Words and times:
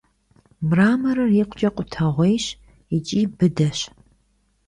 Мраморыр 0.67 1.29
икъукӀэ 1.41 1.69
къутэгъуейщ 1.75 2.45
икӀи 2.95 3.21
быдэщ. 3.37 3.79